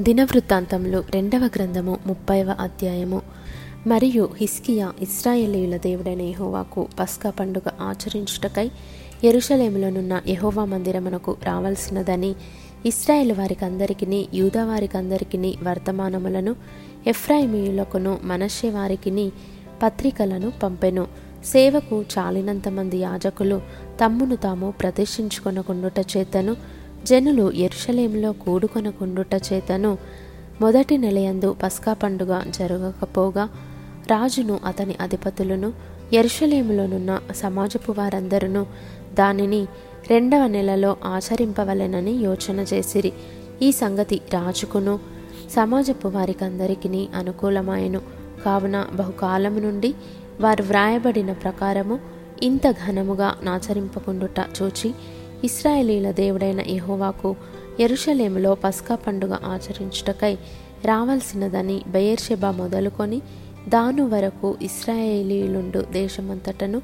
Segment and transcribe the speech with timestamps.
[0.00, 3.22] దినవృత్తాంతంలో రెండవ గ్రంథము ముప్పైవ అధ్యాయము.
[3.86, 8.70] మరియు హిస్కియా ఇస్రాయేలీయుల దేవుడైన యహోవాకు పస్కా పండుగ ఆచరించుటకై
[9.24, 12.34] ఎరుషలేములోనున్న యహోవా మందిరమునకు రావాల్సినదని
[12.86, 16.56] ఇస్రాయేల్ వారికందరికిని యూదా వారికందరికిని వర్తమానములను
[17.06, 19.32] ఎఫ్రాయిమీయులకును మనషే వారికిని
[19.82, 21.06] పత్రికలను పంపెను.
[21.44, 23.60] సేవకు చాలినంత మంది యాజకులు
[24.04, 26.56] తమ్మును తాము ప్రదర్శించుకొనకుండుట చేతను
[27.04, 29.98] జనులు ఎరుషలేంలో కూడుకొనకుండుట చేతను
[30.60, 33.48] మొదటి నెలయందు పస్కా పండుగ జరగకపోగా
[34.10, 35.72] రాజును అతని అధిపతులను
[36.12, 38.66] ఎరుషలేములోనున్న సమాజపు వారందరూ
[39.14, 39.66] దానిని
[40.10, 43.12] రెండవ నెలలో ఆచరింపవలెనని యోచన చేసిరి.
[43.62, 44.98] ఈ సంగతి రాజుకును
[45.50, 48.00] సమాజపు వారికందరికీ అనుకూలమాయను.
[48.44, 49.94] కావున బహుకాలము నుండి
[50.40, 52.00] వారు వ్రాయబడిన ప్రకారము
[52.42, 54.94] ఇంత ఘనముగా నాచరింపకుండుట చూచి
[55.44, 57.36] ఇస్రాయేలీల దేవుడైన యహోవాకు
[57.80, 60.34] ఎరుషలేములో పస్కా పండుగ ఆచరించుటకై
[60.84, 63.22] రావాల్సినదని బయర్షెబా మొదలుకొని
[63.68, 66.82] దాను వరకు ఇస్రాయేలీలుండు దేశమంతటను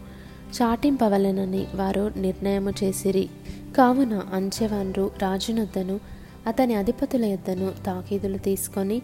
[0.57, 3.29] చాటింపవలెనని వారు నిర్ణయము చేసిరి.
[3.77, 6.01] కావున అంచెవాన్రు రాజునొద్దను
[6.47, 9.03] అతని అధిపతుల యొద్దను తాకీదులు తీసుకొని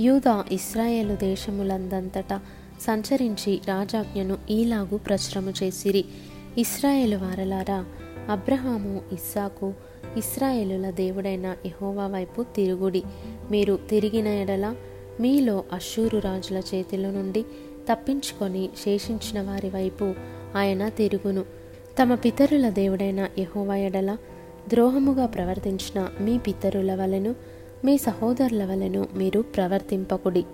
[0.00, 2.40] యూదా ఇస్రాయేలు దేశములందంతటా
[2.80, 6.04] సంచరించి రాజాజ్ఞను ఈలాగు ప్రచురము చేసిరి.
[6.58, 7.84] ఇస్రాయేలు వారలారా
[8.28, 9.72] అబ్రహాము ఇస్సాకు
[10.16, 13.02] ఇస్రాయేలుల దేవుడైన ఎహోవా వైపు తిరుగుడి.
[13.50, 14.74] మీరు తిరిగిన ఎడల
[15.20, 17.42] మీలో అశ్షూరు రాజుల చేతిలో నుండి
[17.92, 20.14] తప్పించుకొని శేషించిన వారి వైపు
[20.56, 21.44] ఆయన తిరుగును.
[22.02, 24.16] తమ పితరుల దేవుడైన ఎహోవా ఎడల
[24.68, 27.34] ద్రోహముగా ప్రవర్తించిన మీ పితరుల వలెను
[27.84, 30.44] మీ సహోదరుల వలెను మీరు ప్రవర్తింపకుడి.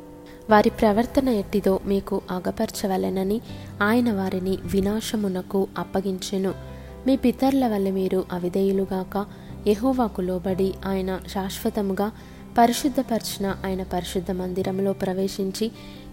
[0.51, 3.41] వారి ప్రవర్తన ఎట్టిదో మీకు ఆగపరచవలెనని
[3.83, 6.70] ఆయన వారిని వినాశమునకు అప్పగించెను.
[7.07, 9.27] మీ పితరుల వల్ల మీరు అవిధేయులుగాక
[9.69, 12.13] యహోవాకు లోబడి ఆయన శాశ్వతముగా
[12.59, 15.71] పరిశుద్ధపరిచిన ఆయన పరిశుద్ధ మందిరంలో ప్రవేశించి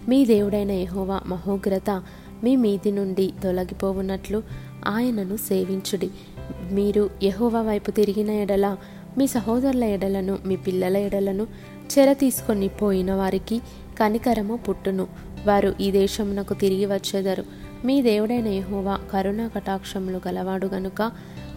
[0.08, 2.02] మీ దేవుడైన యహోవా మహోగ్రత
[2.44, 4.42] మీ మీది నుండి తొలగిపోవునట్లు
[4.86, 6.10] ఆయనను సేవించుడి.
[6.70, 8.76] మీరు యహోవా వైపు తిరిగిన ఎడల
[9.18, 11.46] మీ సహోదరుల ఎడలను మీ పిల్లల ఎడలను
[11.98, 13.58] చెర తీసుకొని పోయిన వారికి
[14.00, 15.06] కనికరము పుట్టును.
[15.46, 17.44] వారు ఈ దేశమునకు తిరిగి వచ్చేదరు.
[17.84, 21.12] మీ దేవుడైన యహోవా కరుణా కటాక్షములు గలవాడు గనుక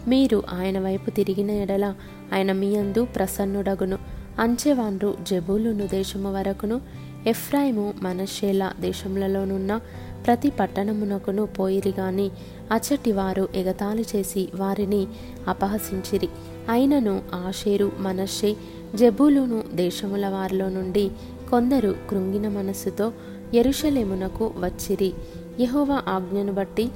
[0.08, 1.94] మీరు ఆయన వైపు తిరిగిన ఎడల
[2.34, 3.98] ఆయన మీ అందు ప్రసన్నుడగును.
[4.38, 6.80] అంచెవాన్రు జబూలును దేశము వరకును
[7.26, 9.80] ఎఫ్రాయిము మనషేల దేశములలోనున్న
[10.26, 12.30] ప్రతి పట్టణమునకును పోయిరి గాని
[12.72, 15.06] అచ్చటి వారు ఎగతాళి చేసి వారిని
[15.48, 16.28] అపహసించిరి.
[16.68, 18.56] అయినను ఆషేరు మనషే
[18.94, 21.10] జబూలును దేశముల వారిలో నుండి
[21.50, 23.12] కొందరు కృంగిన మనస్సుతో
[23.54, 25.12] ఎరుషలేమునకు వచ్చిరి.
[25.60, 26.88] యహోవా ఆజ్ఞను బట్టి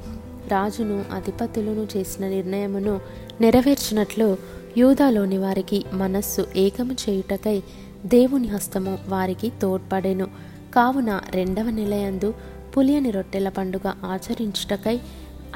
[0.48, 3.00] రాజును అధిపతులను చేసిన నిర్ణయమును
[3.40, 4.36] నెరవేర్చినట్లు
[4.78, 7.62] యూదాలోని వారికి మనస్సు ఏకము చేయుటకై
[8.06, 10.24] దేవుని హస్తము వారికి తోడ్పడెను.
[10.74, 12.34] కావున రెండవ నెలయందు
[12.76, 15.00] పులియని రొట్టెల పండుగ ఆచరించుటకై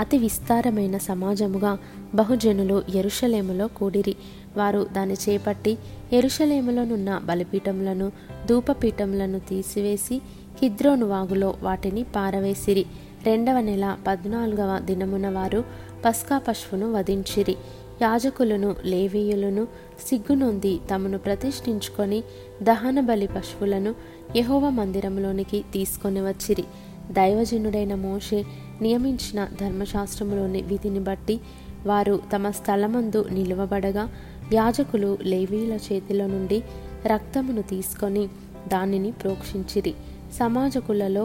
[0.00, 1.78] అతి విస్తారమైన సమాజముగా
[2.14, 4.16] బహుజనులు ఎరుషలేములో కూడిరి.
[4.56, 5.78] వారు దాన్ని చేపట్టి
[6.12, 8.12] ఎరుషలేములోనున్న బలిపీఠములను
[8.48, 10.22] ధూపపీఠములను తీసివేసి
[10.58, 12.84] కిద్రోను వాగులో వాటిని పారవేసిరి.
[13.24, 15.64] రెండవ నెల పద్నాలుగవ దినమున వారు
[16.04, 17.56] పస్కా పశువును వధించిరి.
[18.02, 19.66] యాజకులను లేవీయులను
[20.08, 22.22] సిగ్గునొంది తమను ప్రతిష్ఠించుకొని
[22.62, 23.94] దహన బలి పశువులను
[24.36, 26.64] యహోవ మందిరంలోనికి తీసుకొని వచ్చిరి.
[27.12, 28.44] దైవజనుడైన మోషే
[28.82, 31.40] నియమించిన ధర్మశాస్త్రములోని విధిని బట్టి
[31.86, 34.08] వారు తమ స్థలమందు నిలువబడగా
[34.52, 36.62] యాజకులు లేవీల చేతిలో నుండి
[37.06, 38.28] రక్తమును తీసుకొని
[38.68, 39.94] దానిని ప్రోక్షించిరి.
[40.38, 41.24] సమాజకులలో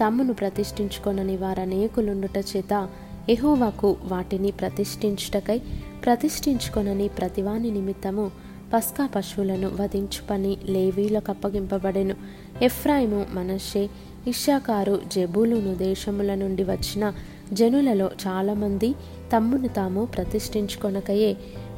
[0.00, 2.72] తమ్మును ప్రతిష్ఠించుకొనని వారనేకులుండుట చేత
[3.28, 5.58] ఎహోవాకు వాటిని ప్రతిష్ఠించుటకై
[6.04, 8.26] ప్రతిష్ఠించుకొనని ప్రతివాని నిమిత్తము
[8.72, 12.14] పస్కా పశువులను వధించు పని లేవీలకు అప్పగింపబడెను
[12.62, 13.82] ఎఫ్రాయిము మనషే
[14.26, 17.04] ఇషాకారు జబూలును దేశముల నుండి వచ్చిన
[17.52, 18.88] జనులలో చాలామంది
[19.32, 21.30] తమ్మును తాము ప్రతిష్ఠించుకొనకయే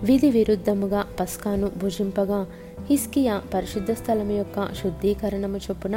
[0.05, 2.41] విధి విరుద్ధముగా పస్కాను భుజింపగా
[2.89, 5.97] హిస్కియా పరిశుద్ధ స్థలం యొక్క శుద్ధీకరణము చొప్పున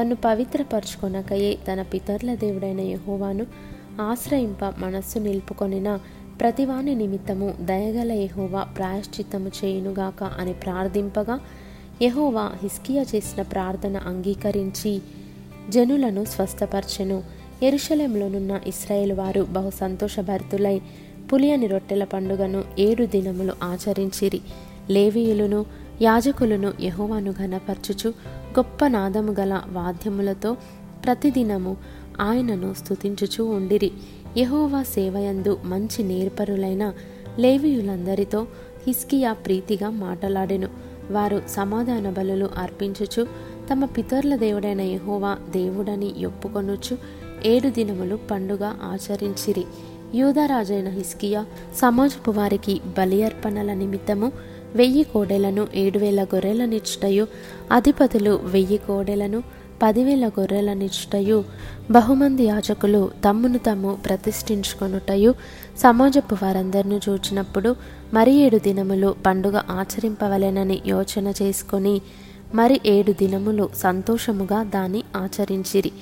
[0.00, 3.46] తను పవిత్రపరచుకొనకయే తన పితరుల దేవుడైన యహోవాను
[4.00, 5.98] ఆశ్రయింప మనస్సు నిలుపుకొనిన
[6.40, 11.40] ప్రతివాని నిమిత్తము దయగల యహోవా ప్రాయశ్చిత్తము చేయునుగాక అని ప్రార్థింపగా
[12.02, 15.00] యహోవా హిస్కియా చేసిన ప్రార్థన అంగీకరించి
[15.68, 17.22] జనులను స్వస్థపరచెను.
[17.62, 20.80] ఎరుషలంలోనున్న ఇస్రాయేల్ వారు బహు సంతోషభరితులై
[21.32, 24.40] పులియని రొట్టెల పండుగను ఏడు దినములు ఆచరించిరి.
[24.90, 25.66] లేవీయులను
[26.02, 28.08] యాజకులను యహోవాను ఘనపరచుచు
[28.58, 30.56] గొప్ప నాదము గల వాద్యములతో
[31.04, 31.76] ప్రతిదినము
[32.20, 33.92] ఆయనను స్తుతించుచూ ఉండిరి.
[34.36, 36.92] యహోవా సేవయందు మంచి నేర్పరులైన
[37.38, 38.46] లేవీయులందరితో
[38.86, 40.68] హిస్కియా ప్రీతిగా మాటలాడెను.
[41.10, 43.26] వారు సమాధాన బలులు అర్పించుచు
[43.72, 46.98] తమ పితరుల దేవుడైన యహోవా దేవుడని ఒప్పుకొనుచు
[47.44, 49.64] ఏడు దినములు పండుగ ఆచరించిరి.
[50.14, 54.32] యూదరాజైన హిస్కియా సమాజపు వారికి బలి అర్పణల నిమిత్తము
[54.74, 57.26] వెయ్యి కోడెలను ఏడు వేల గొర్రెలనిచ్చుటయు
[57.72, 59.42] అధిపతులు వెయ్యి కోడెలను
[59.82, 61.44] పదివేల గొర్రెలనిచ్చుటయు
[61.90, 65.34] బహుమంది యాజకులు తమ్మును తాము ప్రతిష్ఠించుకొనుటయు.
[65.78, 67.76] సమాజపు వారందరిని చూచినప్పుడు
[68.14, 72.00] మరి ఏడు దినములు పండుగ ఆచరింపవలెనని యోచన చేసుకొని
[72.54, 75.92] మరి ఏడు దినములు సంతోషముగా దాన్ని ఆచరించిరి.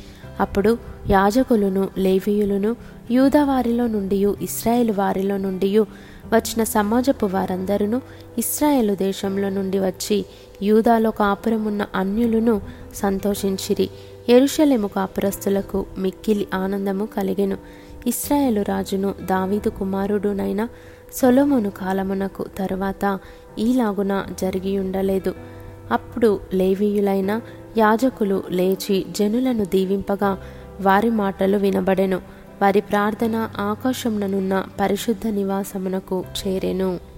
[0.41, 0.79] అప్పుడు
[1.11, 2.77] యాజకులను లేవీయులను
[3.11, 5.67] యూదా వారిలో నుండి ఇస్రాయేల్ వారిలో నుండి
[6.33, 8.01] వచ్చిన సమాజపు వారందరూ
[8.39, 10.25] ఇస్రాయేలు దేశంలో నుండి వచ్చి
[10.63, 12.61] యూదాలో కాపురమున్న అన్యులను
[12.95, 13.91] సంతోషించిరి.
[14.29, 17.57] ఎరుషలేము కాపురస్తులకు మిక్కిలి ఆనందము కలిగెను.
[18.07, 20.69] ఇస్రాయేలు రాజును దావీదు కుమారుడునైన
[21.15, 23.19] సొలమును కాలమునకు తరువాత
[23.59, 25.35] ఈలాగున జరిగి ఉండలేదు
[25.91, 27.41] అప్పుడు లేవీయులైన
[27.79, 30.39] యాజకులు లేచి జనులను దీవింపగా
[30.81, 32.21] వారి మాటలు వినబడెను.
[32.63, 37.14] వారి ప్రార్థన ఆకాశముననున్న పరిశుద్ధ నివాసమునకు చేరెను.